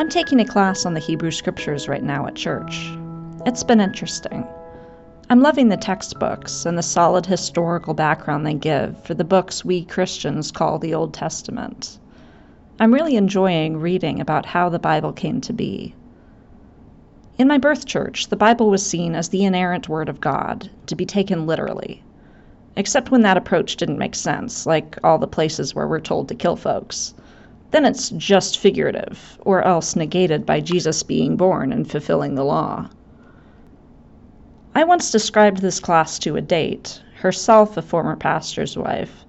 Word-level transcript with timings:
I'm 0.00 0.08
taking 0.08 0.40
a 0.40 0.46
class 0.46 0.86
on 0.86 0.94
the 0.94 0.98
Hebrew 0.98 1.30
Scriptures 1.30 1.86
right 1.86 2.02
now 2.02 2.26
at 2.26 2.34
church. 2.34 2.90
It's 3.44 3.62
been 3.62 3.82
interesting. 3.82 4.46
I'm 5.28 5.42
loving 5.42 5.68
the 5.68 5.76
textbooks 5.76 6.64
and 6.64 6.78
the 6.78 6.82
solid 6.82 7.26
historical 7.26 7.92
background 7.92 8.46
they 8.46 8.54
give 8.54 9.04
for 9.04 9.12
the 9.12 9.24
books 9.24 9.62
we 9.62 9.84
Christians 9.84 10.50
call 10.50 10.78
the 10.78 10.94
Old 10.94 11.12
Testament. 11.12 11.98
I'm 12.78 12.94
really 12.94 13.16
enjoying 13.16 13.76
reading 13.76 14.22
about 14.22 14.46
how 14.46 14.70
the 14.70 14.78
Bible 14.78 15.12
came 15.12 15.38
to 15.42 15.52
be. 15.52 15.94
In 17.36 17.46
my 17.46 17.58
birth 17.58 17.84
church, 17.84 18.28
the 18.28 18.36
Bible 18.36 18.70
was 18.70 18.84
seen 18.84 19.14
as 19.14 19.28
the 19.28 19.44
inerrant 19.44 19.86
Word 19.86 20.08
of 20.08 20.18
God, 20.18 20.70
to 20.86 20.96
be 20.96 21.04
taken 21.04 21.46
literally. 21.46 22.02
Except 22.74 23.10
when 23.10 23.20
that 23.20 23.36
approach 23.36 23.76
didn't 23.76 23.98
make 23.98 24.14
sense, 24.14 24.64
like 24.64 24.96
all 25.04 25.18
the 25.18 25.26
places 25.26 25.74
where 25.74 25.86
we're 25.86 26.00
told 26.00 26.28
to 26.28 26.34
kill 26.34 26.56
folks. 26.56 27.12
Then 27.70 27.84
it's 27.84 28.10
just 28.10 28.58
figurative, 28.58 29.38
or 29.42 29.62
else 29.62 29.94
negated 29.94 30.44
by 30.44 30.60
Jesus 30.60 31.02
being 31.02 31.36
born 31.36 31.72
and 31.72 31.88
fulfilling 31.88 32.34
the 32.34 32.44
law. 32.44 32.88
I 34.74 34.82
once 34.84 35.10
described 35.10 35.58
this 35.58 35.78
class 35.78 36.18
to 36.20 36.36
a 36.36 36.40
date, 36.40 37.00
herself 37.16 37.76
a 37.76 37.82
former 37.82 38.16
pastor's 38.16 38.76
wife, 38.76 39.24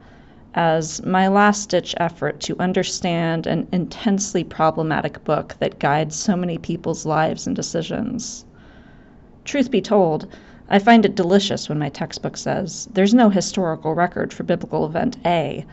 as 0.55 1.03
my 1.05 1.27
last 1.27 1.69
ditch 1.69 1.93
effort 1.97 2.39
to 2.41 2.59
understand 2.59 3.47
an 3.47 3.67
intensely 3.71 4.43
problematic 4.43 5.23
book 5.23 5.55
that 5.59 5.79
guides 5.79 6.15
so 6.15 6.35
many 6.35 6.57
people's 6.57 7.05
lives 7.05 7.45
and 7.47 7.55
decisions. 7.55 8.45
Truth 9.45 9.71
be 9.71 9.81
told, 9.81 10.27
I 10.69 10.79
find 10.79 11.05
it 11.05 11.15
delicious 11.15 11.69
when 11.69 11.79
my 11.79 11.89
textbook 11.89 12.37
says, 12.37 12.87
There's 12.93 13.13
no 13.13 13.29
historical 13.29 13.93
record 13.93 14.33
for 14.33 14.43
biblical 14.43 14.85
event 14.85 15.17
A, 15.25 15.65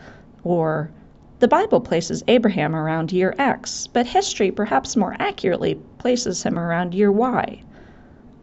or 0.43 0.91
The 1.39 1.47
Bible 1.47 1.79
places 1.79 2.21
Abraham 2.27 2.75
around 2.75 3.13
year 3.13 3.33
X, 3.37 3.87
but 3.87 4.07
history 4.07 4.51
perhaps 4.51 4.97
more 4.97 5.15
accurately 5.19 5.75
places 5.97 6.43
him 6.43 6.59
around 6.59 6.93
year 6.93 7.13
Y. 7.13 7.61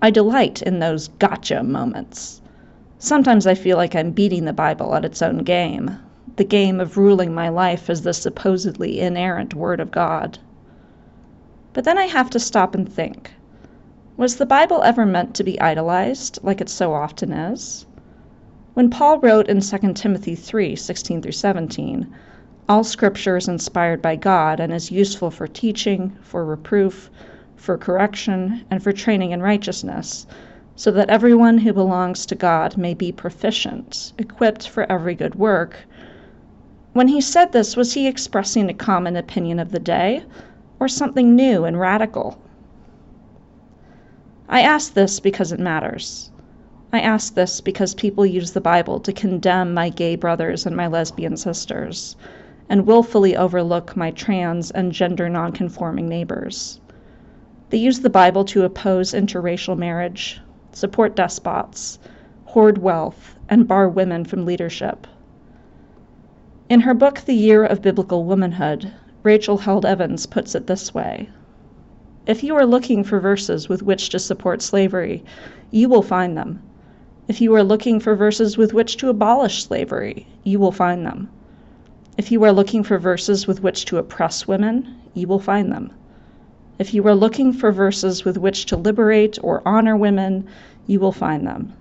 I 0.00 0.10
delight 0.10 0.62
in 0.62 0.78
those 0.78 1.08
gotcha 1.18 1.62
moments. 1.62 2.40
Sometimes 2.98 3.46
I 3.46 3.52
feel 3.52 3.76
like 3.76 3.94
I'm 3.94 4.12
beating 4.12 4.46
the 4.46 4.54
Bible 4.54 4.94
at 4.94 5.04
its 5.04 5.20
own 5.20 5.38
game, 5.38 5.90
the 6.36 6.44
game 6.44 6.80
of 6.80 6.96
ruling 6.96 7.34
my 7.34 7.50
life 7.50 7.90
as 7.90 8.00
the 8.00 8.14
supposedly 8.14 8.98
inerrant 8.98 9.52
Word 9.52 9.78
of 9.78 9.90
God. 9.90 10.38
But 11.74 11.84
then 11.84 11.98
I 11.98 12.06
have 12.06 12.30
to 12.30 12.40
stop 12.40 12.74
and 12.74 12.90
think 12.90 13.30
was 14.16 14.36
the 14.36 14.46
Bible 14.46 14.82
ever 14.82 15.04
meant 15.04 15.34
to 15.34 15.44
be 15.44 15.60
idolized 15.60 16.38
like 16.42 16.62
it 16.62 16.70
so 16.70 16.94
often 16.94 17.30
is? 17.30 17.84
When 18.72 18.88
Paul 18.88 19.18
wrote 19.18 19.48
in 19.48 19.60
2 19.60 19.92
Timothy 19.92 20.34
3 20.34 20.74
16 20.74 21.20
through 21.20 21.32
17, 21.32 22.06
all 22.68 22.82
scripture 22.82 23.36
is 23.36 23.46
inspired 23.46 24.02
by 24.02 24.16
God 24.16 24.58
and 24.58 24.72
is 24.72 24.90
useful 24.90 25.30
for 25.30 25.46
teaching, 25.46 26.16
for 26.20 26.44
reproof, 26.44 27.10
for 27.54 27.78
correction, 27.78 28.64
and 28.70 28.82
for 28.82 28.92
training 28.92 29.30
in 29.30 29.40
righteousness, 29.40 30.26
so 30.74 30.90
that 30.90 31.08
everyone 31.08 31.58
who 31.58 31.72
belongs 31.72 32.26
to 32.26 32.34
God 32.34 32.76
may 32.76 32.92
be 32.92 33.12
proficient, 33.12 34.12
equipped 34.18 34.68
for 34.68 34.90
every 34.90 35.14
good 35.14 35.36
work. 35.36 35.76
When 36.92 37.06
he 37.08 37.20
said 37.20 37.52
this, 37.52 37.76
was 37.76 37.92
he 37.94 38.08
expressing 38.08 38.68
a 38.68 38.74
common 38.74 39.16
opinion 39.16 39.60
of 39.60 39.70
the 39.70 39.78
day, 39.78 40.24
or 40.80 40.88
something 40.88 41.36
new 41.36 41.64
and 41.64 41.78
radical? 41.78 42.40
I 44.48 44.62
ask 44.62 44.94
this 44.94 45.20
because 45.20 45.52
it 45.52 45.60
matters. 45.60 46.30
I 46.92 47.00
ask 47.00 47.34
this 47.34 47.60
because 47.60 47.94
people 47.94 48.26
use 48.26 48.52
the 48.52 48.60
Bible 48.60 48.98
to 49.00 49.12
condemn 49.12 49.72
my 49.74 49.88
gay 49.88 50.16
brothers 50.16 50.66
and 50.66 50.76
my 50.76 50.86
lesbian 50.86 51.36
sisters, 51.36 52.16
and 52.68 52.86
willfully 52.86 53.36
overlook 53.36 53.96
my 53.96 54.10
trans 54.10 54.70
and 54.70 54.92
gender 54.92 55.28
nonconforming 55.28 56.08
neighbors. 56.08 56.80
They 57.70 57.78
use 57.78 58.00
the 58.00 58.10
Bible 58.10 58.44
to 58.46 58.64
oppose 58.64 59.12
interracial 59.12 59.76
marriage, 59.76 60.40
support 60.72 61.16
despots, 61.16 61.98
hoard 62.44 62.78
wealth, 62.78 63.36
and 63.48 63.68
bar 63.68 63.88
women 63.88 64.24
from 64.24 64.44
leadership. 64.44 65.06
In 66.68 66.80
her 66.80 66.94
book, 66.94 67.20
The 67.20 67.34
Year 67.34 67.64
of 67.64 67.82
Biblical 67.82 68.24
Womanhood, 68.24 68.92
Rachel 69.22 69.58
Held 69.58 69.86
Evans 69.86 70.26
puts 70.26 70.54
it 70.54 70.66
this 70.66 70.92
way 70.94 71.28
If 72.26 72.42
you 72.42 72.56
are 72.56 72.66
looking 72.66 73.04
for 73.04 73.20
verses 73.20 73.68
with 73.68 73.82
which 73.82 74.08
to 74.10 74.18
support 74.18 74.62
slavery, 74.62 75.24
you 75.70 75.88
will 75.88 76.02
find 76.02 76.36
them. 76.36 76.62
If 77.28 77.40
you 77.40 77.54
are 77.54 77.64
looking 77.64 78.00
for 78.00 78.14
verses 78.14 78.56
with 78.56 78.72
which 78.72 78.96
to 78.98 79.08
abolish 79.08 79.64
slavery, 79.64 80.26
you 80.44 80.58
will 80.58 80.72
find 80.72 81.04
them. 81.04 81.28
If 82.18 82.32
you 82.32 82.42
are 82.44 82.52
looking 82.52 82.82
for 82.82 82.96
verses 82.98 83.46
with 83.46 83.62
which 83.62 83.84
to 83.84 83.98
oppress 83.98 84.48
women, 84.48 84.96
you 85.12 85.28
will 85.28 85.38
find 85.38 85.70
them. 85.70 85.90
If 86.78 86.94
you 86.94 87.06
are 87.06 87.14
looking 87.14 87.52
for 87.52 87.70
verses 87.70 88.24
with 88.24 88.38
which 88.38 88.64
to 88.66 88.76
liberate 88.76 89.38
or 89.42 89.60
honor 89.66 89.98
women, 89.98 90.46
you 90.86 90.98
will 90.98 91.12
find 91.12 91.46
them. 91.46 91.74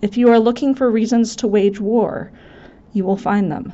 If 0.00 0.16
you 0.16 0.28
are 0.30 0.38
looking 0.38 0.74
for 0.74 0.88
reasons 0.88 1.34
to 1.36 1.48
wage 1.48 1.80
war, 1.80 2.30
you 2.92 3.04
will 3.04 3.16
find 3.16 3.50
them. 3.50 3.72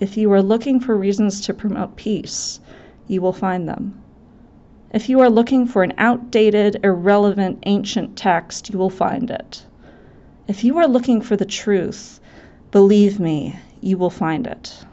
If 0.00 0.16
you 0.16 0.32
are 0.32 0.40
looking 0.40 0.80
for 0.80 0.96
reasons 0.96 1.42
to 1.42 1.52
promote 1.52 1.96
peace, 1.96 2.60
you 3.06 3.20
will 3.20 3.34
find 3.34 3.68
them. 3.68 4.00
If 4.92 5.10
you 5.10 5.20
are 5.20 5.30
looking 5.30 5.66
for 5.66 5.82
an 5.82 5.92
outdated, 5.98 6.80
irrelevant, 6.82 7.58
ancient 7.66 8.16
text, 8.16 8.70
you 8.70 8.78
will 8.78 8.90
find 8.90 9.30
it. 9.30 9.66
If 10.48 10.64
you 10.64 10.78
are 10.78 10.88
looking 10.88 11.20
for 11.20 11.36
the 11.36 11.44
truth, 11.44 12.18
believe 12.70 13.20
me, 13.20 13.58
you 13.82 13.98
will 13.98 14.10
find 14.10 14.46
it. 14.46 14.84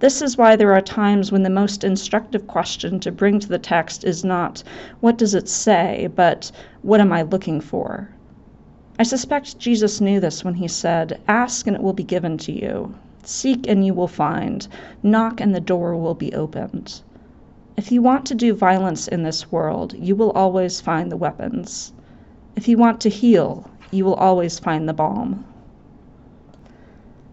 This 0.00 0.22
is 0.22 0.38
why 0.38 0.54
there 0.54 0.72
are 0.74 0.80
times 0.80 1.32
when 1.32 1.42
the 1.42 1.50
most 1.50 1.82
instructive 1.82 2.46
question 2.46 3.00
to 3.00 3.10
bring 3.10 3.40
to 3.40 3.48
the 3.48 3.58
text 3.58 4.04
is 4.04 4.24
not, 4.24 4.62
What 5.00 5.18
does 5.18 5.34
it 5.34 5.48
say? 5.48 6.08
but, 6.14 6.52
What 6.82 7.00
am 7.00 7.12
I 7.12 7.22
looking 7.22 7.60
for? 7.60 8.08
I 9.00 9.02
suspect 9.02 9.58
Jesus 9.58 10.00
knew 10.00 10.20
this 10.20 10.44
when 10.44 10.54
he 10.54 10.68
said, 10.68 11.20
Ask 11.26 11.66
and 11.66 11.74
it 11.74 11.82
will 11.82 11.92
be 11.92 12.04
given 12.04 12.38
to 12.38 12.52
you. 12.52 12.94
Seek 13.24 13.66
and 13.68 13.84
you 13.84 13.92
will 13.92 14.06
find. 14.06 14.68
Knock 15.02 15.40
and 15.40 15.52
the 15.52 15.60
door 15.60 15.96
will 15.96 16.14
be 16.14 16.32
opened. 16.32 17.00
If 17.76 17.90
you 17.90 18.00
want 18.00 18.24
to 18.26 18.36
do 18.36 18.54
violence 18.54 19.08
in 19.08 19.24
this 19.24 19.50
world, 19.50 19.94
you 19.98 20.14
will 20.14 20.30
always 20.30 20.80
find 20.80 21.10
the 21.10 21.16
weapons. 21.16 21.92
If 22.54 22.68
you 22.68 22.78
want 22.78 23.00
to 23.00 23.08
heal, 23.08 23.68
you 23.90 24.04
will 24.04 24.14
always 24.14 24.60
find 24.60 24.88
the 24.88 24.92
balm. 24.92 25.44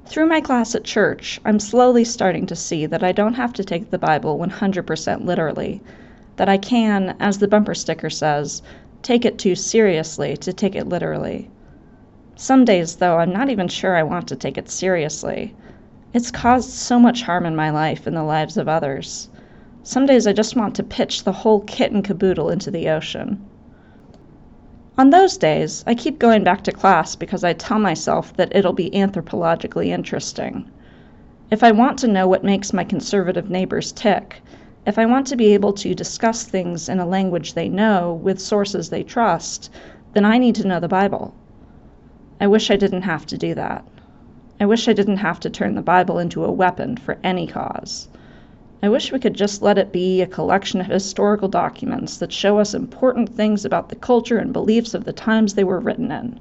Through 0.07 0.27
my 0.27 0.39
class 0.39 0.75
at 0.75 0.83
church, 0.83 1.41
I'm 1.45 1.59
slowly 1.59 2.03
starting 2.03 2.45
to 2.45 2.55
see 2.55 2.85
that 2.85 3.03
I 3.03 3.11
don't 3.11 3.33
have 3.33 3.53
to 3.53 3.63
take 3.63 3.89
the 3.89 3.97
Bible 3.97 4.37
100% 4.37 5.25
literally, 5.25 5.81
that 6.35 6.47
I 6.47 6.57
can, 6.57 7.15
as 7.19 7.39
the 7.39 7.47
bumper 7.47 7.73
sticker 7.73 8.11
says, 8.11 8.61
take 9.01 9.25
it 9.25 9.39
too 9.39 9.55
seriously 9.55 10.37
to 10.37 10.53
take 10.53 10.75
it 10.75 10.87
literally. 10.87 11.49
Some 12.35 12.65
days, 12.65 12.97
though, 12.97 13.17
I'm 13.17 13.33
not 13.33 13.49
even 13.49 13.67
sure 13.67 13.95
I 13.95 14.03
want 14.03 14.27
to 14.27 14.35
take 14.35 14.59
it 14.59 14.69
seriously. 14.69 15.55
It's 16.13 16.31
caused 16.31 16.69
so 16.69 16.99
much 16.99 17.23
harm 17.23 17.45
in 17.45 17.55
my 17.55 17.71
life 17.71 18.05
and 18.05 18.15
the 18.15 18.23
lives 18.23 18.57
of 18.57 18.67
others. 18.67 19.29
Some 19.81 20.05
days 20.05 20.27
I 20.27 20.33
just 20.33 20.55
want 20.55 20.75
to 20.75 20.83
pitch 20.83 21.23
the 21.23 21.31
whole 21.31 21.61
kit 21.61 21.91
and 21.91 22.03
caboodle 22.03 22.49
into 22.51 22.69
the 22.69 22.89
ocean. 22.89 23.43
On 24.97 25.09
those 25.09 25.35
days, 25.35 25.83
I 25.85 25.93
keep 25.93 26.19
going 26.19 26.45
back 26.45 26.61
to 26.63 26.71
class 26.71 27.17
because 27.17 27.43
I 27.43 27.51
tell 27.51 27.79
myself 27.79 28.33
that 28.37 28.55
it'll 28.55 28.71
be 28.71 28.91
anthropologically 28.91 29.87
interesting. 29.87 30.71
If 31.51 31.63
I 31.63 31.71
want 31.71 31.99
to 31.99 32.07
know 32.07 32.29
what 32.29 32.45
makes 32.45 32.71
my 32.71 32.85
conservative 32.85 33.49
neighbors 33.49 33.91
tick, 33.91 34.41
if 34.87 34.97
I 34.97 35.05
want 35.05 35.27
to 35.27 35.35
be 35.35 35.53
able 35.53 35.73
to 35.73 35.93
discuss 35.93 36.43
things 36.43 36.87
in 36.87 37.01
a 37.01 37.05
language 37.05 37.55
they 37.55 37.67
know 37.67 38.13
with 38.13 38.39
sources 38.39 38.89
they 38.89 39.03
trust, 39.03 39.69
then 40.13 40.23
I 40.23 40.37
need 40.37 40.55
to 40.55 40.67
know 40.67 40.79
the 40.79 40.87
Bible. 40.87 41.33
I 42.39 42.47
wish 42.47 42.71
I 42.71 42.77
didn't 42.77 43.01
have 43.01 43.25
to 43.25 43.37
do 43.37 43.53
that. 43.53 43.83
I 44.61 44.65
wish 44.65 44.87
I 44.87 44.93
didn't 44.93 45.17
have 45.17 45.41
to 45.41 45.49
turn 45.49 45.75
the 45.75 45.81
Bible 45.81 46.19
into 46.19 46.45
a 46.45 46.51
weapon 46.53 46.95
for 46.95 47.17
any 47.21 47.47
cause. 47.47 48.07
I 48.85 48.89
wish 48.89 49.11
we 49.11 49.17
could 49.17 49.33
just 49.33 49.63
let 49.63 49.79
it 49.79 49.91
be 49.91 50.21
a 50.21 50.27
collection 50.27 50.79
of 50.79 50.85
historical 50.85 51.47
documents 51.47 52.17
that 52.17 52.31
show 52.31 52.59
us 52.59 52.75
important 52.75 53.29
things 53.29 53.65
about 53.65 53.89
the 53.89 53.95
culture 53.95 54.37
and 54.37 54.53
beliefs 54.53 54.93
of 54.93 55.05
the 55.05 55.11
times 55.11 55.55
they 55.55 55.63
were 55.63 55.79
written 55.79 56.11
in. 56.11 56.39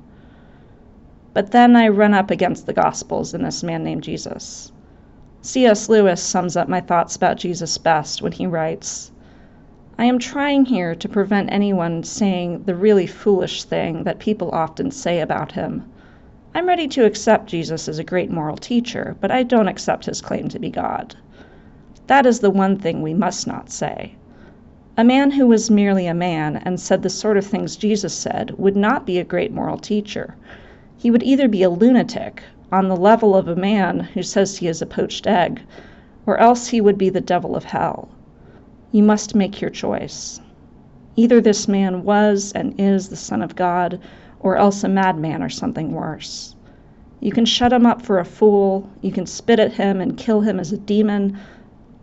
But 1.33 1.53
then 1.53 1.75
I 1.75 1.89
run 1.89 2.13
up 2.13 2.31
against 2.31 2.67
the 2.67 2.75
Gospels 2.75 3.33
and 3.33 3.43
this 3.43 3.63
man 3.63 3.83
named 3.83 4.03
Jesus. 4.03 4.71
C.S. 5.41 5.89
Lewis 5.89 6.23
sums 6.23 6.55
up 6.55 6.69
my 6.69 6.83
thoughts 6.83 7.17
about 7.17 7.39
Jesus 7.39 7.79
best 7.79 8.21
when 8.21 8.33
he 8.33 8.47
writes 8.47 9.11
I 9.97 10.05
am 10.05 10.19
trying 10.19 10.67
here 10.67 10.95
to 10.95 11.09
prevent 11.09 11.51
anyone 11.51 12.03
saying 12.03 12.65
the 12.65 12.75
really 12.75 13.07
foolish 13.07 13.65
thing 13.65 14.05
that 14.05 14.19
people 14.19 14.51
often 14.51 14.91
say 14.91 15.21
about 15.21 15.53
him. 15.53 15.91
I'm 16.55 16.67
ready 16.69 16.89
to 16.89 17.07
accept 17.07 17.47
Jesus 17.47 17.89
as 17.89 17.99
a 17.99 18.05
great 18.05 18.31
moral 18.31 18.59
teacher, 18.59 19.17
but 19.23 19.31
I 19.31 19.45
don't 19.45 19.67
accept 19.69 20.05
his 20.05 20.21
claim 20.21 20.51
to 20.51 20.59
be 20.59 20.69
God. 20.69 21.17
That 22.07 22.27
is 22.27 22.41
the 22.41 22.51
one 22.51 22.77
thing 22.77 23.01
we 23.01 23.15
must 23.15 23.47
not 23.47 23.71
say. 23.71 24.13
A 24.97 25.03
man 25.03 25.31
who 25.31 25.47
was 25.47 25.71
merely 25.71 26.07
a 26.07 26.13
man 26.13 26.57
and 26.57 26.79
said 26.79 27.03
the 27.03 27.09
sort 27.09 27.39
of 27.39 27.47
things 27.47 27.77
Jesus 27.77 28.13
said 28.13 28.53
would 28.59 28.77
not 28.77 29.07
be 29.07 29.19
a 29.19 29.25
great 29.25 29.53
moral 29.53 29.79
teacher. 29.79 30.35
He 30.99 31.11
would 31.11 31.23
either 31.23 31.49
be 31.49 31.63
a 31.63 31.71
lunatic, 31.71 32.43
on 32.71 32.89
the 32.89 32.97
level 32.97 33.35
of 33.35 33.49
a 33.49 33.57
man 33.57 34.01
who 34.01 34.23
says 34.23 34.59
he 34.59 34.69
is 34.69 34.83
a 34.83 34.87
poached 34.87 35.27
egg, 35.27 35.63
or 36.27 36.37
else 36.39 36.69
he 36.69 36.81
would 36.81 36.99
be 36.99 37.09
the 37.09 37.21
devil 37.21 37.57
of 37.57 37.65
hell. 37.65 38.09
You 38.93 39.03
must 39.03 39.35
make 39.35 39.61
your 39.61 39.71
choice. 39.71 40.41
Either 41.17 41.41
this 41.41 41.67
man 41.69 42.05
was 42.05 42.53
and 42.53 42.75
is 42.79 43.09
the 43.09 43.17
Son 43.17 43.41
of 43.41 43.57
God, 43.57 43.99
or 44.41 44.57
else 44.57 44.85
a 44.85 44.89
madman 44.89 45.43
or 45.43 45.49
something 45.49 45.93
worse. 45.93 46.55
You 47.21 47.33
can 47.33 47.47
shut 47.47 47.73
him 47.73 47.87
up 47.87 48.03
for 48.03 48.19
a 48.19 48.25
fool, 48.25 48.91
you 49.01 49.11
can 49.11 49.25
spit 49.25 49.59
at 49.59 49.73
him 49.73 50.01
and 50.01 50.19
kill 50.19 50.43
him 50.43 50.61
as 50.61 50.71
a 50.73 50.77
demon, 50.77 51.39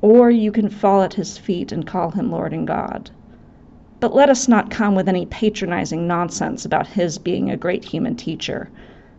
or 0.02 0.32
you 0.32 0.52
can 0.52 0.70
fall 0.70 1.02
at 1.04 1.14
his 1.14 1.38
feet 1.38 1.72
and 1.72 1.86
call 1.86 2.12
him 2.12 2.32
Lord 2.32 2.54
and 2.54 2.66
God. 2.66 3.12
But 4.00 4.16
let 4.16 4.30
us 4.30 4.48
not 4.48 4.72
come 4.72 4.96
with 4.96 5.08
any 5.08 5.28
patronizing 5.28 6.08
nonsense 6.08 6.66
about 6.66 6.88
his 6.88 7.20
being 7.20 7.50
a 7.50 7.58
great 7.58 7.86
human 7.86 8.16
teacher. 8.16 8.70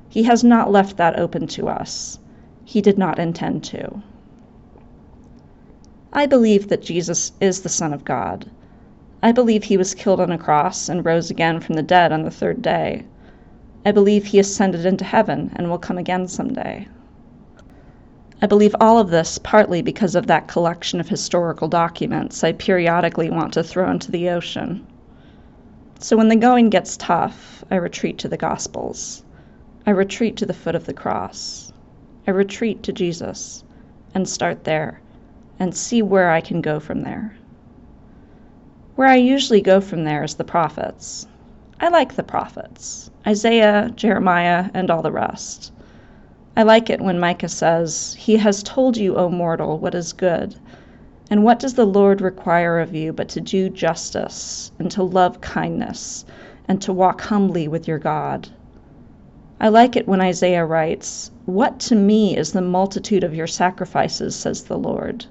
He 0.08 0.25
has 0.25 0.43
not 0.43 0.73
left 0.73 0.96
that 0.96 1.19
open 1.19 1.46
to 1.49 1.69
us. 1.69 2.19
He 2.64 2.81
did 2.81 2.99
not 2.99 3.19
intend 3.19 3.62
to. 3.64 4.02
I 6.12 6.26
believe 6.26 6.69
that 6.69 6.82
Jesus 6.82 7.32
is 7.40 7.62
the 7.62 7.69
Son 7.69 7.94
of 7.94 8.05
God. 8.05 8.50
I 9.23 9.31
believe 9.31 9.64
he 9.64 9.76
was 9.76 9.94
killed 9.94 10.20
on 10.20 10.32
a 10.32 10.37
cross 10.37 10.88
and 10.88 11.05
rose 11.05 11.31
again 11.31 11.61
from 11.61 11.76
the 11.76 11.82
dead 11.82 12.12
on 12.12 12.25
the 12.25 12.31
third 12.31 12.61
day. 12.61 13.05
I 13.87 13.93
believe 13.93 14.26
he 14.26 14.38
ascended 14.38 14.85
into 14.85 15.05
heaven 15.05 15.52
and 15.55 15.70
will 15.70 15.78
come 15.78 15.96
again 15.96 16.26
someday. 16.26 16.88
I 18.42 18.46
believe 18.46 18.74
all 18.80 18.98
of 18.98 19.10
this 19.10 19.38
partly 19.38 19.82
because 19.82 20.16
of 20.16 20.26
that 20.26 20.48
collection 20.48 20.98
of 20.98 21.08
historical 21.08 21.68
documents 21.68 22.42
I 22.42 22.50
periodically 22.50 23.30
want 23.30 23.52
to 23.52 23.62
throw 23.62 23.88
into 23.88 24.10
the 24.10 24.30
ocean. 24.30 24.84
So 26.00 26.16
when 26.16 26.26
the 26.26 26.34
going 26.34 26.68
gets 26.68 26.96
tough, 26.96 27.64
I 27.70 27.76
retreat 27.76 28.18
to 28.18 28.28
the 28.28 28.36
Gospels. 28.36 29.22
I 29.86 29.92
retreat 29.92 30.36
to 30.38 30.46
the 30.46 30.54
foot 30.54 30.74
of 30.74 30.86
the 30.86 30.92
cross. 30.92 31.72
I 32.26 32.32
retreat 32.32 32.82
to 32.82 32.92
Jesus 32.92 33.62
and 34.12 34.28
start 34.28 34.64
there 34.64 35.00
and 35.60 35.72
see 35.72 36.02
where 36.02 36.32
I 36.32 36.40
can 36.40 36.60
go 36.60 36.80
from 36.80 37.02
there. 37.02 37.36
Where 38.96 39.06
I 39.06 39.16
usually 39.16 39.60
go 39.60 39.80
from 39.80 40.02
there 40.02 40.24
is 40.24 40.34
the 40.34 40.42
prophets. 40.42 41.28
I 41.78 41.90
like 41.90 42.16
the 42.16 42.24
prophets 42.24 43.08
Isaiah, 43.24 43.92
Jeremiah, 43.94 44.68
and 44.74 44.90
all 44.90 45.02
the 45.02 45.12
rest. 45.12 45.70
I 46.54 46.64
like 46.64 46.90
it 46.90 47.00
when 47.00 47.19
Micah 47.19 47.49
says, 47.49 48.14
He 48.19 48.37
has 48.37 48.62
told 48.62 48.99
you, 48.99 49.16
O 49.16 49.31
mortal, 49.31 49.78
what 49.78 49.94
is 49.94 50.12
good. 50.12 50.54
And 51.31 51.44
what 51.44 51.58
does 51.58 51.72
the 51.72 51.87
Lord 51.87 52.20
require 52.20 52.78
of 52.78 52.94
you 52.94 53.14
but 53.14 53.28
to 53.31 53.40
do 53.40 53.70
justice, 53.70 54.70
and 54.78 54.90
to 54.90 55.02
love 55.02 55.40
kindness, 55.40 56.26
and 56.69 56.82
to 56.82 56.93
walk 56.93 57.22
humbly 57.22 57.69
with 57.69 57.88
your 57.88 57.99
God? 57.99 58.50
I 59.58 59.70
like 59.70 59.96
it 59.96 60.06
when 60.06 60.20
Isaiah 60.20 60.66
writes, 60.66 61.31
What 61.46 61.78
to 61.81 61.94
me 61.94 62.37
is 62.37 62.52
the 62.52 62.60
multitude 62.60 63.25
of 63.25 63.34
your 63.34 63.46
sacrifices, 63.46 64.37
says 64.37 64.64
the 64.64 64.76
Lord? 64.76 65.25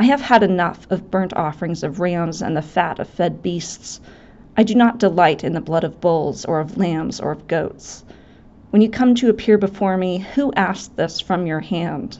I 0.00 0.04
have 0.06 0.22
had 0.22 0.42
enough 0.42 0.88
of 0.90 1.08
burnt 1.08 1.34
offerings 1.34 1.84
of 1.84 2.00
rams 2.00 2.42
and 2.42 2.56
the 2.56 2.62
fat 2.62 2.98
of 2.98 3.08
fed 3.08 3.42
beasts. 3.42 4.00
I 4.56 4.64
do 4.64 4.74
not 4.74 4.98
delight 4.98 5.44
in 5.44 5.52
the 5.52 5.60
blood 5.60 5.84
of 5.84 6.00
bulls, 6.00 6.44
or 6.44 6.58
of 6.58 6.76
lambs, 6.76 7.20
or 7.20 7.30
of 7.30 7.46
goats. 7.46 8.02
When 8.70 8.82
you 8.82 8.90
come 8.90 9.14
to 9.14 9.30
appear 9.30 9.56
before 9.56 9.96
me, 9.96 10.18
who 10.34 10.52
asked 10.54 10.94
this 10.96 11.20
from 11.20 11.46
your 11.46 11.60
hand? 11.60 12.18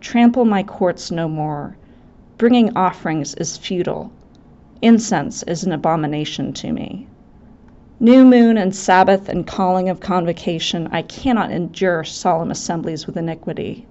Trample 0.00 0.46
my 0.46 0.62
courts 0.62 1.10
no 1.10 1.28
more. 1.28 1.76
Bringing 2.38 2.74
offerings 2.74 3.34
is 3.34 3.58
futile. 3.58 4.10
Incense 4.80 5.42
is 5.42 5.64
an 5.64 5.72
abomination 5.72 6.54
to 6.54 6.72
me. 6.72 7.06
New 8.00 8.24
moon 8.24 8.56
and 8.56 8.74
Sabbath 8.74 9.28
and 9.28 9.46
calling 9.46 9.90
of 9.90 10.00
convocation, 10.00 10.88
I 10.90 11.02
cannot 11.02 11.50
endure 11.50 12.02
solemn 12.02 12.50
assemblies 12.50 13.06
with 13.06 13.18
iniquity. 13.18 13.86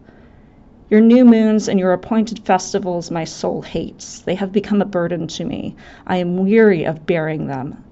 Your 0.90 1.02
new 1.02 1.26
moons 1.26 1.68
and 1.68 1.80
your 1.80 1.94
appointed 1.94 2.40
festivals 2.40 3.12
my 3.12 3.24
soul 3.26 3.62
hates. 3.62 4.22
They 4.22 4.34
have 4.36 4.52
become 4.52 4.82
a 4.82 4.86
burden 4.86 5.28
to 5.28 5.46
me. 5.46 5.76
I 6.08 6.18
am 6.18 6.38
weary 6.38 6.86
of 6.86 7.06
bearing 7.06 7.46
them. 7.46 7.84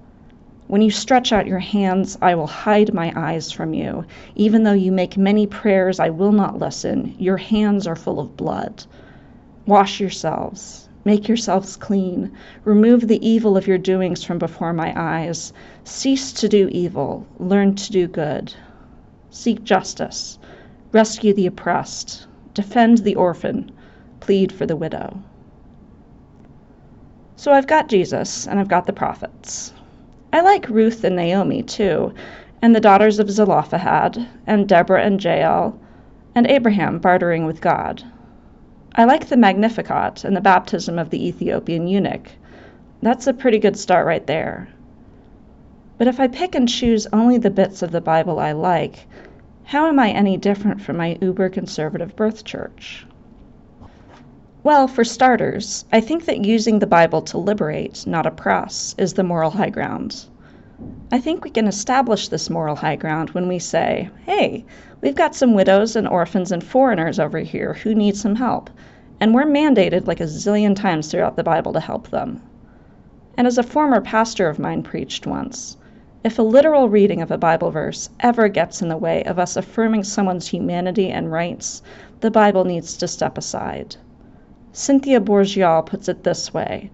When 0.68 0.82
you 0.82 0.90
stretch 0.90 1.32
out 1.32 1.46
your 1.46 1.58
hands, 1.58 2.18
I 2.20 2.34
will 2.34 2.46
hide 2.46 2.92
my 2.92 3.12
eyes 3.16 3.52
from 3.52 3.74
you. 3.74 4.04
Even 4.34 4.62
though 4.62 4.72
you 4.72 4.92
make 4.92 5.16
many 5.16 5.46
prayers, 5.46 6.00
I 6.00 6.10
will 6.10 6.32
not 6.32 6.58
listen. 6.58 7.14
Your 7.18 7.36
hands 7.36 7.86
are 7.86 7.96
full 7.96 8.20
of 8.20 8.36
blood. 8.36 8.84
Wash 9.66 10.00
yourselves. 10.00 10.88
Make 11.04 11.28
yourselves 11.28 11.76
clean. 11.76 12.32
Remove 12.64 13.06
the 13.06 13.26
evil 13.26 13.56
of 13.56 13.66
your 13.66 13.78
doings 13.78 14.24
from 14.24 14.38
before 14.38 14.72
my 14.72 14.92
eyes. 14.96 15.52
Cease 15.84 16.32
to 16.32 16.48
do 16.48 16.68
evil. 16.72 17.26
Learn 17.38 17.74
to 17.74 17.92
do 17.92 18.06
good. 18.06 18.52
Seek 19.30 19.62
justice. 19.62 20.38
Rescue 20.92 21.32
the 21.32 21.46
oppressed 21.46 22.26
defend 22.56 22.96
the 22.98 23.14
orphan, 23.14 23.70
plead 24.20 24.50
for 24.50 24.64
the 24.64 24.74
widow. 24.74 25.22
So 27.36 27.52
I've 27.52 27.66
got 27.66 27.90
Jesus 27.90 28.48
and 28.48 28.58
I've 28.58 28.66
got 28.66 28.86
the 28.86 28.94
prophets. 28.94 29.74
I 30.36 30.42
like 30.42 30.68
Ruth 30.68 31.02
and 31.02 31.16
Naomi 31.16 31.62
too, 31.62 32.12
and 32.60 32.76
the 32.76 32.80
daughters 32.80 33.18
of 33.18 33.30
Zelophehad, 33.30 34.28
and 34.46 34.68
Deborah 34.68 35.02
and 35.02 35.24
Jael, 35.24 35.78
and 36.34 36.46
Abraham 36.46 36.98
bartering 36.98 37.46
with 37.46 37.62
God. 37.62 38.02
I 38.94 39.04
like 39.04 39.28
the 39.28 39.38
Magnificat 39.38 40.24
and 40.24 40.36
the 40.36 40.42
baptism 40.42 40.98
of 40.98 41.08
the 41.08 41.26
Ethiopian 41.26 41.88
eunuch. 41.88 42.32
That's 43.00 43.26
a 43.26 43.32
pretty 43.32 43.58
good 43.58 43.78
start 43.78 44.06
right 44.06 44.26
there. 44.26 44.68
But 45.96 46.06
if 46.06 46.20
I 46.20 46.28
pick 46.28 46.54
and 46.54 46.68
choose 46.68 47.06
only 47.14 47.38
the 47.38 47.48
bits 47.48 47.80
of 47.80 47.90
the 47.90 48.02
Bible 48.02 48.38
I 48.38 48.52
like, 48.52 49.06
how 49.64 49.86
am 49.86 49.98
I 49.98 50.10
any 50.10 50.36
different 50.36 50.82
from 50.82 50.98
my 50.98 51.16
uber 51.22 51.48
conservative 51.48 52.14
birth 52.14 52.44
church? 52.44 53.05
Well, 54.66 54.88
for 54.88 55.04
starters, 55.04 55.84
I 55.92 56.00
think 56.00 56.24
that 56.24 56.44
using 56.44 56.80
the 56.80 56.88
Bible 56.88 57.22
to 57.22 57.38
liberate, 57.38 58.04
not 58.04 58.26
oppress, 58.26 58.96
is 58.98 59.14
the 59.14 59.22
moral 59.22 59.52
high 59.52 59.70
ground. 59.70 60.24
I 61.12 61.20
think 61.20 61.44
we 61.44 61.50
can 61.50 61.68
establish 61.68 62.26
this 62.26 62.50
moral 62.50 62.74
high 62.74 62.96
ground 62.96 63.30
when 63.30 63.46
we 63.46 63.60
say, 63.60 64.10
hey, 64.24 64.64
we've 65.00 65.14
got 65.14 65.36
some 65.36 65.54
widows 65.54 65.94
and 65.94 66.08
orphans 66.08 66.50
and 66.50 66.64
foreigners 66.64 67.20
over 67.20 67.38
here 67.38 67.74
who 67.74 67.94
need 67.94 68.16
some 68.16 68.34
help, 68.34 68.68
and 69.20 69.32
we're 69.32 69.44
mandated 69.44 70.08
like 70.08 70.18
a 70.18 70.24
zillion 70.24 70.74
times 70.74 71.12
throughout 71.12 71.36
the 71.36 71.44
Bible 71.44 71.72
to 71.72 71.78
help 71.78 72.08
them. 72.08 72.42
And 73.36 73.46
as 73.46 73.58
a 73.58 73.62
former 73.62 74.00
pastor 74.00 74.48
of 74.48 74.58
mine 74.58 74.82
preached 74.82 75.28
once, 75.28 75.76
if 76.24 76.40
a 76.40 76.42
literal 76.42 76.88
reading 76.88 77.22
of 77.22 77.30
a 77.30 77.38
Bible 77.38 77.70
verse 77.70 78.10
ever 78.18 78.48
gets 78.48 78.82
in 78.82 78.88
the 78.88 78.96
way 78.96 79.22
of 79.22 79.38
us 79.38 79.56
affirming 79.56 80.02
someone's 80.02 80.48
humanity 80.48 81.08
and 81.08 81.30
rights, 81.30 81.84
the 82.18 82.32
Bible 82.32 82.64
needs 82.64 82.96
to 82.96 83.06
step 83.06 83.38
aside. 83.38 83.94
Cynthia 84.78 85.22
Bourgeault 85.22 85.86
puts 85.86 86.06
it 86.06 86.22
this 86.22 86.52
way 86.52 86.90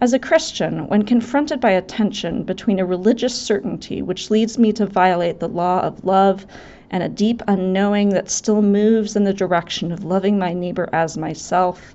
As 0.00 0.14
a 0.14 0.18
Christian, 0.18 0.88
when 0.88 1.02
confronted 1.02 1.60
by 1.60 1.72
a 1.72 1.82
tension 1.82 2.44
between 2.44 2.78
a 2.78 2.86
religious 2.86 3.34
certainty 3.34 4.00
which 4.00 4.30
leads 4.30 4.56
me 4.58 4.72
to 4.72 4.86
violate 4.86 5.38
the 5.38 5.46
law 5.46 5.82
of 5.82 6.02
love 6.02 6.46
and 6.90 7.02
a 7.02 7.10
deep 7.10 7.42
unknowing 7.46 8.08
that 8.08 8.30
still 8.30 8.62
moves 8.62 9.16
in 9.16 9.24
the 9.24 9.34
direction 9.34 9.92
of 9.92 10.02
loving 10.02 10.38
my 10.38 10.54
neighbor 10.54 10.88
as 10.94 11.18
myself, 11.18 11.94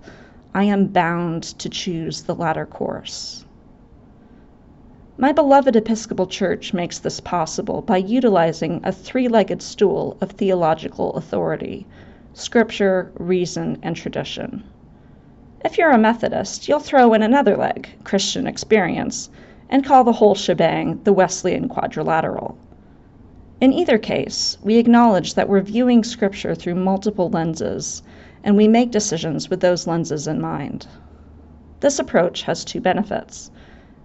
I 0.53 0.65
am 0.65 0.85
bound 0.89 1.41
to 1.57 1.69
choose 1.69 2.21
the 2.21 2.35
latter 2.35 2.67
course. 2.67 3.43
My 5.17 5.31
beloved 5.31 5.75
Episcopal 5.75 6.27
Church 6.27 6.71
makes 6.71 6.99
this 6.99 7.19
possible 7.19 7.81
by 7.81 7.97
utilizing 7.97 8.79
a 8.83 8.91
three 8.91 9.27
legged 9.27 9.63
stool 9.63 10.17
of 10.21 10.33
theological 10.33 11.13
authority 11.13 11.87
Scripture, 12.35 13.11
reason, 13.17 13.79
and 13.81 13.95
tradition. 13.95 14.63
If 15.65 15.79
you're 15.79 15.89
a 15.89 15.97
Methodist, 15.97 16.67
you'll 16.67 16.79
throw 16.79 17.15
in 17.15 17.23
another 17.23 17.57
leg, 17.57 17.89
Christian 18.03 18.45
experience, 18.45 19.31
and 19.67 19.83
call 19.83 20.03
the 20.03 20.11
whole 20.11 20.35
shebang 20.35 21.01
the 21.05 21.11
Wesleyan 21.11 21.67
quadrilateral. 21.69 22.55
In 23.59 23.73
either 23.73 23.97
case, 23.97 24.59
we 24.61 24.77
acknowledge 24.77 25.33
that 25.33 25.49
we're 25.49 25.61
viewing 25.61 26.03
Scripture 26.03 26.53
through 26.53 26.75
multiple 26.75 27.31
lenses, 27.31 28.03
and 28.43 28.55
we 28.55 28.67
make 28.67 28.91
decisions 28.91 29.49
with 29.49 29.59
those 29.59 29.87
lenses 29.87 30.27
in 30.27 30.39
mind. 30.39 30.85
This 31.79 31.97
approach 31.97 32.43
has 32.43 32.63
two 32.63 32.79
benefits. 32.79 33.49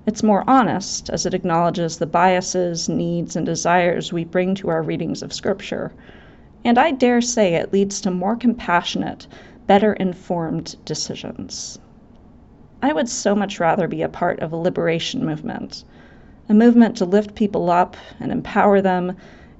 It's 0.06 0.22
more 0.22 0.44
honest, 0.46 1.10
as 1.10 1.26
it 1.26 1.34
acknowledges 1.34 1.98
the 1.98 2.06
biases, 2.06 2.88
needs, 2.88 3.36
and 3.36 3.44
desires 3.44 4.14
we 4.14 4.24
bring 4.24 4.54
to 4.54 4.70
our 4.70 4.80
readings 4.80 5.22
of 5.22 5.34
Scripture, 5.34 5.92
and 6.64 6.78
I 6.78 6.90
dare 6.90 7.20
say 7.20 7.52
it 7.52 7.70
leads 7.70 8.00
to 8.00 8.10
more 8.10 8.36
compassionate, 8.36 9.26
better 9.70 9.92
informed 9.92 10.74
decisions. 10.84 11.78
I 12.82 12.92
would 12.92 13.08
so 13.08 13.36
much 13.36 13.60
rather 13.60 13.86
be 13.86 14.02
a 14.02 14.08
part 14.08 14.40
of 14.40 14.52
a 14.52 14.56
liberation 14.56 15.24
movement, 15.24 15.84
a 16.48 16.54
movement 16.54 16.96
to 16.96 17.04
lift 17.04 17.36
people 17.36 17.70
up 17.70 17.96
and 18.18 18.32
empower 18.32 18.80
them 18.80 19.16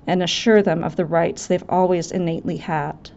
and 0.09 0.21
assure 0.21 0.63
them 0.63 0.83
of 0.83 0.97
the 0.97 1.05
rights 1.05 1.47
they've 1.47 1.63
always 1.69 2.11
innately 2.11 2.57
had. 2.57 3.09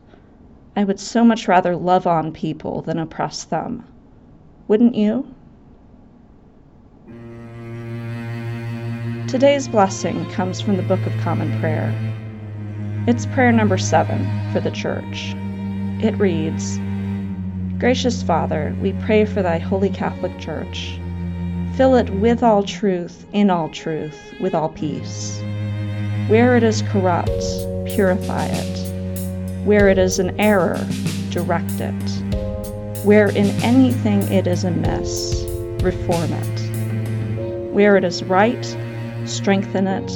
I 0.75 0.83
would 0.83 1.00
so 1.00 1.23
much 1.23 1.47
rather 1.47 1.75
love 1.75 2.05
on 2.05 2.31
people 2.31 2.83
than 2.83 3.00
oppress 3.00 3.43
them. 3.43 3.88
Wouldn't 4.67 4.93
you? 4.93 5.25
Today's 9.27 9.67
blessing 9.67 10.29
comes 10.29 10.62
from 10.62 10.77
the 10.77 10.83
Book 10.83 11.03
of 11.07 11.17
Common 11.21 11.59
Prayer. 11.59 11.91
It's 13.07 13.25
prayer 13.25 13.51
number 13.51 13.79
seven 13.79 14.29
for 14.51 14.59
the 14.59 14.69
church. 14.69 15.35
It 16.03 16.19
reads 16.19 16.79
Gracious 17.79 18.24
Father, 18.24 18.75
we 18.81 18.91
pray 19.05 19.24
for 19.24 19.41
thy 19.41 19.57
holy 19.57 19.88
Catholic 19.88 20.38
Church. 20.38 21.00
Fill 21.77 21.95
it 21.95 22.10
with 22.10 22.43
all 22.43 22.62
truth, 22.62 23.25
in 23.31 23.50
all 23.50 23.69
truth, 23.69 24.33
with 24.41 24.53
all 24.53 24.67
peace. 24.67 25.39
Where 26.27 26.57
it 26.57 26.63
is 26.63 26.81
corrupt, 26.89 27.31
purify 27.86 28.48
it. 28.48 29.63
Where 29.63 29.88
it 29.88 29.98
is 29.98 30.19
in 30.19 30.38
error, 30.41 30.86
direct 31.29 31.79
it. 31.79 33.05
Where 33.05 33.29
in 33.29 33.51
anything 33.63 34.24
it 34.24 34.45
is 34.45 34.65
amiss, 34.65 35.45
reform 35.81 36.33
it. 36.33 37.72
Where 37.72 37.95
it 37.95 38.03
is 38.03 38.25
right, 38.25 38.77
strengthen 39.24 39.88
it. 39.88 40.12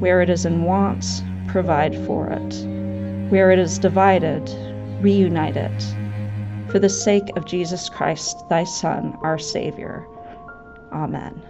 Where 0.00 0.20
it 0.20 0.28
is 0.28 0.44
in 0.44 0.64
want, 0.64 1.24
provide 1.48 1.96
for 2.04 2.28
it. 2.28 2.54
Where 3.30 3.50
it 3.50 3.58
is 3.58 3.78
divided, 3.78 4.54
reunite 5.04 5.58
it 5.58 5.94
for 6.70 6.78
the 6.78 6.88
sake 6.88 7.28
of 7.36 7.44
Jesus 7.44 7.90
Christ, 7.90 8.48
thy 8.48 8.64
Son, 8.64 9.18
our 9.20 9.38
Savior. 9.38 10.08
Amen. 10.92 11.42